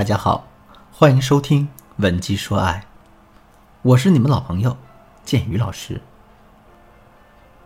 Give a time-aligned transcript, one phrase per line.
[0.00, 0.46] 大家好，
[0.90, 1.66] 欢迎收听
[1.98, 2.86] 《文姬说爱》，
[3.82, 4.78] 我是你们老朋友
[5.26, 6.00] 建宇老师。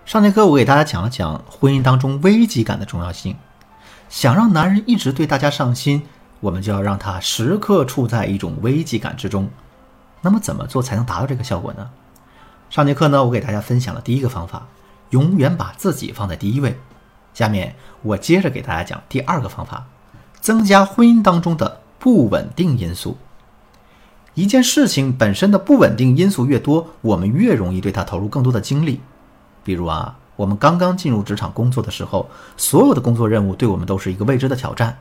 [0.05, 3.37] 上节课我给大家讲了讲婚姻当中危机感的重要性。
[4.09, 6.09] 想让男人一直对大家上心，
[6.41, 9.49] 我们就要让他时刻处在一种危机感之中。
[10.21, 11.89] 那么怎么做才能达到这个效果呢？
[12.69, 14.67] 上节课呢，我给大家分享了第一个方法，
[15.11, 16.81] 永远把自己放在第一位。
[17.33, 19.87] 下面我接着给大家讲第二个方法，
[20.41, 23.17] 增加婚姻当中的不稳定因素。
[24.35, 29.01] 一件事情本身的不稳定因素越多，我们越容易对它投入更多的精力。
[29.63, 32.29] 比如啊，我们刚刚进入职场工作的时候，
[32.59, 34.99] 所有的工作任务对我们都是一个未知的挑战。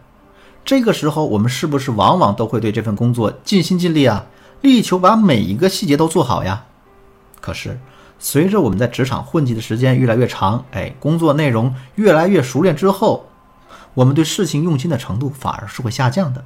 [0.63, 4.25] 这个时候，我们是不是往往都会对这份工作尽心尽力啊，
[4.61, 6.63] 力求把每一个细节都做好呀？
[7.41, 7.77] 可是，
[8.17, 13.25] 随着我们在职场混迹的时间越来越长，哎，工作内容越来越熟练之后，
[13.93, 16.45] 我们对事情用心的程度反而是会下降的。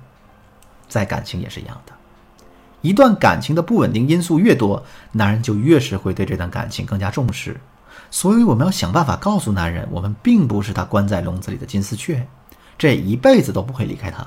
[0.87, 1.93] 在感情也是一样的，
[2.81, 7.59] 一段感情的不稳定因素越多，男人就越是会对这段感情更加重视。
[8.09, 12.25] 所以，我们要想办法告诉男人，我们并不是他关在笼子里的金丝雀，
[12.77, 14.25] 这一辈子都不会离开他。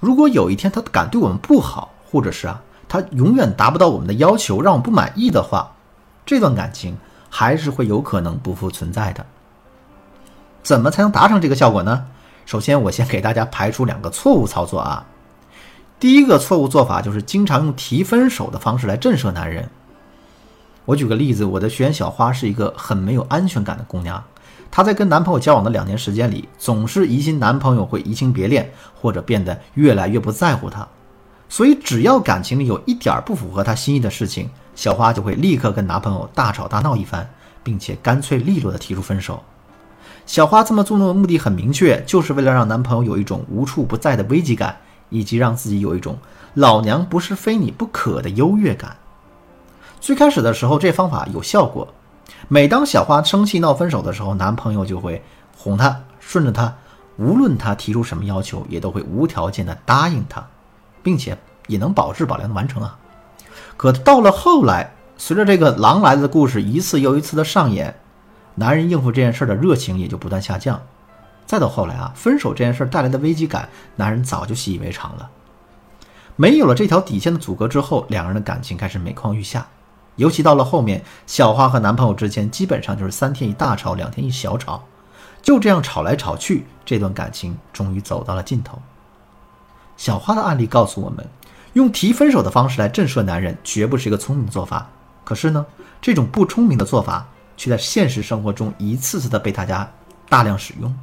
[0.00, 5.72] 如果有一天他敢对我们不好，或者是啊，他永远达不到我们的要求，让我不满意的话，
[6.24, 6.96] 这段感情
[7.30, 9.24] 还是会有可能不复存在的。
[10.62, 12.06] 怎么才能达成这个效果呢？
[12.46, 15.06] 首先，我先给大家排除两个错误操作啊。
[15.98, 19.68] 第一个错误做法就是经常用提分手的方式来震慑男人。
[20.84, 24.22] 我举个例子，我的学员小花是一个很没有安全感的姑娘，
[24.70, 30.86] 她在跟男朋友交往的两年时间里，总是疑心男朋友会移情别恋，或者变得越来越不在乎她。
[31.48, 37.28] 所以，只要感情里有一点不符合她心意的事情，小花就会立刻跟男朋友大吵大闹一番，
[37.64, 39.42] 并且干脆利落的提出分手。
[40.26, 44.76] 小花这么做的目的很明确，就是为了让男朋友有一种无处不在的危机感，
[45.08, 46.18] 以及让自己有一种
[46.54, 48.96] 老娘不是非你不可的优越感。
[50.00, 51.88] 最开始的时候，这方法有效果。
[52.48, 55.22] 每当小花生气闹分手的时候，男朋友就会
[55.56, 56.74] 哄她，顺着她，
[57.16, 60.46] 无论她提出什么要求，也都会无条件的答应她，
[61.02, 61.36] 并且
[61.66, 62.98] 也能保质保量的完成啊。
[63.76, 67.98] 可到了后来，随着这个狼来了的故事一次又一次的上演，
[68.54, 70.82] 男人应付这件事的热情也就不断下降。
[71.46, 75.30] 再到后来啊，分手这件事带来的危机感，男人早就习以为常了。
[76.34, 79.66] 没有了这条底线的阻隔之后，两人的感情开始每况愈下。
[80.16, 84.82] 尤其到了后面，小花和男朋友之间基本上就是三天一大吵，两天一小吵，
[85.40, 88.80] 就这样吵来吵去，这段感情终于走到了尽头。
[89.96, 91.26] 小花的案例告诉我们，
[91.74, 94.90] 用提分手的方式来震慑男人，绝不是一个聪明做法。
[95.22, 95.64] 可是呢，
[96.00, 99.90] 这种不聪明的做法，却在现实生活中一次次的被大家
[100.28, 100.94] 大量使用。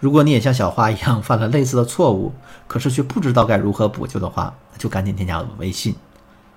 [0.00, 2.34] 如果你也像小花一样犯了类似的错误，
[2.66, 5.94] 可是却不知道该如何补救的话，就赶紧添加我的微信，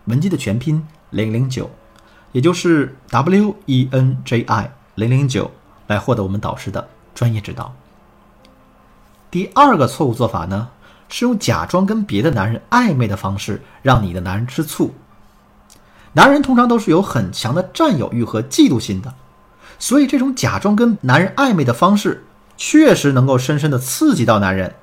[0.06, 0.84] 文姬的全拼。
[1.12, 1.70] 零零九，
[2.32, 5.52] 也就是 W E N J I 零零九，
[5.86, 7.72] 来获得我们导师的专业指导。
[9.30, 10.70] 第二个错误做法呢，
[11.08, 14.92] 是用假装跟别的男人暧昧的方式，让你的男人吃醋。
[16.14, 19.14] 男人通常都是有很强的占有欲和嫉妒心的，
[19.78, 22.26] 所以这种假装跟男人暧昧的方式，
[22.58, 24.76] 确实能够深深的刺激到男人。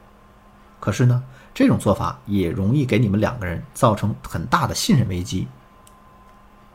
[0.79, 1.23] 可是呢，
[1.55, 5.47] 这种做法也容易给你们两个人造成很大的信任危机。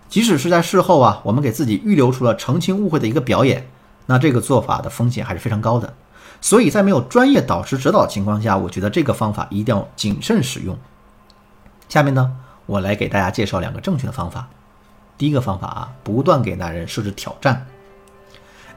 [0.08, 3.68] 即使是在事后啊，我们给自己预留出了澄清误会的一个表演，
[4.06, 5.94] 那这个做法的风险还是非常高的。
[6.42, 10.78] 所以在没有专业导师指导的情况下，我觉得这个方法一定要谨慎使用。
[11.90, 12.36] 下面呢，
[12.68, 14.48] 我来给大家介绍两个正确的方法。
[15.18, 17.66] 第一个方法啊，不断给男人设置挑战。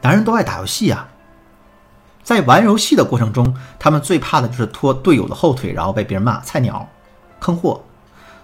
[0.00, 1.08] 男人都爱打游戏啊，
[2.28, 6.86] 在玩游戏的过程中，他们最怕的就是拖队友的后腿，然后被别人骂菜鸟、
[7.40, 7.80] 坑货。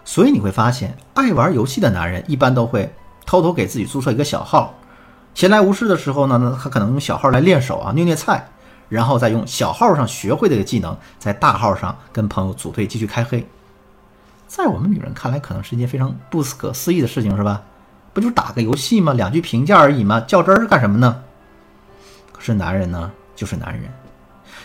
[0.06, 2.91] 所以你会发现，爱玩游戏的男人一般都会
[3.27, 4.73] 偷偷给自己注册一个小号，
[5.34, 8.49] 闲来无事的时候呢，他可能用小号来练手啊，虐虐菜，
[8.88, 13.47] 然后再用小号上学会这个技能，在大号上跟朋友组队继续开黑。
[14.47, 17.61] 在我们女人看来，可能是一件非常不可思议的事情，是吧？
[18.14, 19.12] 不就是打个游戏吗？
[19.12, 20.20] 两句评价而已吗？
[20.20, 21.23] 较真儿干什么呢？
[22.32, 23.92] 可是男人呢，就是男人，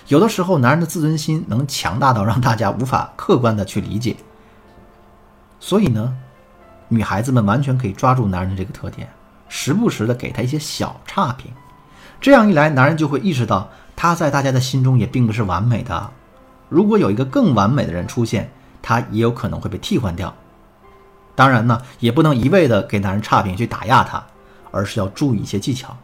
[0.08, 4.16] 有的时候男人的自尊心能强大到让大家无法客观的去理解。
[5.60, 6.16] 所以呢，
[6.88, 9.10] 女孩子们完全可以抓住男人的这个特点，
[9.48, 11.52] 时不时的给他一些小差评，
[12.22, 16.12] 这样一来，男人就会意识到他在大家的心中也并不是完美的。
[16.70, 18.52] 如果有一个更完美的人出现，
[18.82, 20.34] 他也有可能会被替换掉。
[21.36, 24.24] 当然呢，也不能一味的给男人差评去打压他，
[24.72, 25.98] 而是要注意一些技巧。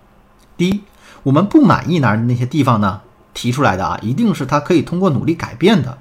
[0.58, 0.82] 第一，
[1.26, 3.02] 我们不满意男人的那些地方呢，
[3.34, 5.98] 提出来的啊，一定是他可以通过努力改变的。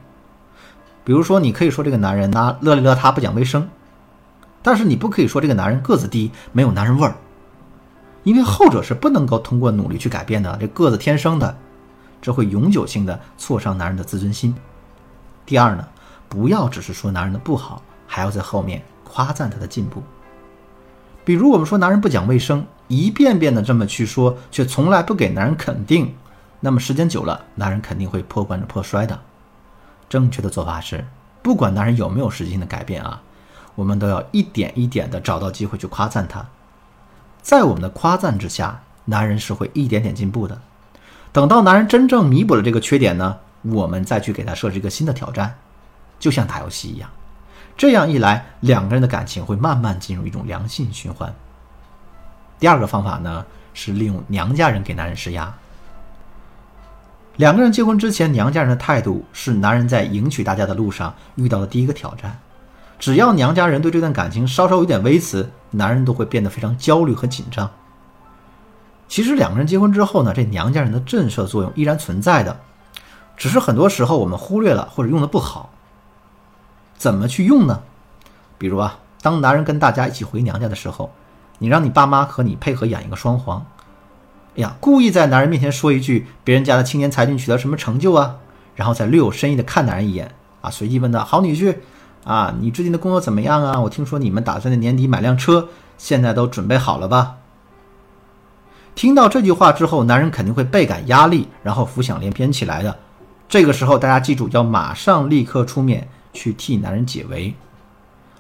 [1.03, 3.67] 比如说，你可以说这个男人呢邋里邋遢不讲卫生，
[4.63, 7.15] 但是你不可以说这个男人个子低没有男人味儿，
[8.23, 11.57] 因为后者是不能够通过努力去改变的，这个子天生的，
[12.21, 14.55] 这会永久性的挫伤男人的自尊心。
[15.47, 15.89] 第二呢，
[16.29, 20.03] 不要只是说男人的不好，还要在后面夸赞他的进步。
[21.25, 26.15] 比如我们说男人不讲卫生，一遍遍的这么去说，却从来不给男人肯定，
[26.61, 29.19] 那么时间久了，男人肯定会破罐子破摔的。
[30.09, 31.05] 正确的做法是，
[31.43, 33.23] 不管男人有没有实际性的改变啊，
[33.75, 36.47] 我们都要一点一点的找到机会去夸赞他。
[37.43, 40.61] 在我们的夸赞之下，男人是会一点点进步的。
[41.33, 45.55] 等到男人真正弥补了这个缺点呢，我们再去给他设置一个新的挑战，
[46.19, 47.11] 就像打游戏一样。
[47.77, 51.35] 这样一来，两个人的感情会慢慢进入一种良性循环。
[52.59, 55.55] 第二个方法呢，是利用娘家人给男人施压。
[57.37, 62.39] 两个人结婚之前，娘家人的态度是男人在迎娶大家的路上遇到的第一个挑战。
[62.99, 67.69] 只要娘家人对这段感情稍稍有点微词，男人都会变得非常焦虑和紧张。
[69.09, 72.57] 其实两个人结婚之后呢，这娘家人的震慑作用依然存在的，
[73.37, 75.71] 只是很多时候我们忽略了或者用的不好。
[76.97, 77.83] 怎么去用呢？
[78.57, 81.13] 比如啊，当男人跟大家一起回娘家的时候，
[81.59, 83.65] 你让你爸妈和你配合演一个双簧。
[84.57, 88.37] 哎呀，故意在男人面前说一句别人家的青年才俊取得什么成就啊，
[88.77, 91.77] 然后再略有深意的看男人一眼啊，随即问道：“好女婿
[92.25, 93.81] 啊，你最近的工作怎么样啊？
[93.81, 95.69] 我听说你们打算在年底买辆车，
[95.99, 97.37] 现在都准备好了吧？”
[98.95, 102.97] 听到这句话之后，男人肯定会倍感压力，然后浮想联翩起来的。
[103.49, 107.55] 这个时候，大家记住要马上立刻出面去替男人解围。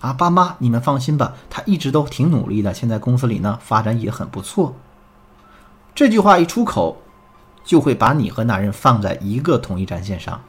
[0.04, 4.76] 啊，爸妈，你们放心吧，他一直都挺努力的，现在公司里呢发展也很不错。
[5.94, 6.98] 这句话一出口，
[7.64, 10.42] 就会把你和男人放在一个统一战线上。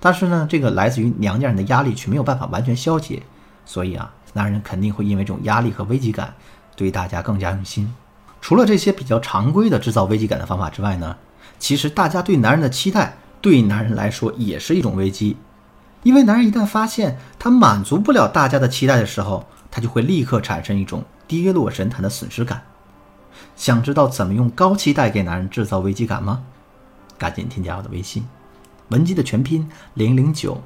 [0.00, 3.22] 但是呢，这个来自于娘家人的压力却没有办法完全消解，
[3.66, 6.32] 所以啊，男人肯定会因为这种压力和危机感，
[6.74, 7.92] 对大家更加用心。
[8.40, 11.14] 除了这些比较常规的制造危机感的方法之外呢，
[11.58, 15.36] 其实大家对男人的期待，对男人来说也是一种危机。
[16.04, 22.62] 因为男人一旦发现他满足不了大家的期待的时候，他就会立刻产生一种跌落神坛的损失感。
[23.54, 26.42] 想知道怎么用高期待给男人制造危机感吗？
[27.16, 28.24] 赶紧添加我的微信，
[28.88, 30.62] 文姬的全拼零零九，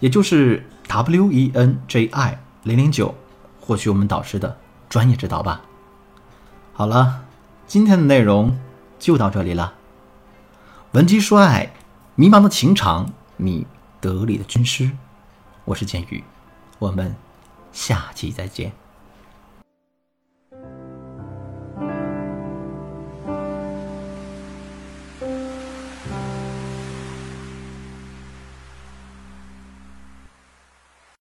[0.00, 3.14] 也就是 W E N J I 零零九，
[3.60, 4.56] 获取我们导师的
[4.88, 5.62] 专业指导吧。
[6.72, 7.24] 好了，
[7.66, 8.58] 今天的内容
[8.98, 9.74] 就到这里了。
[10.92, 11.72] 文姬说爱，
[12.14, 13.66] 迷茫的情场，你
[14.00, 14.90] 得力的军师，
[15.66, 16.22] 我是剑宇，
[16.78, 17.16] 我们
[17.72, 18.70] 下期再见。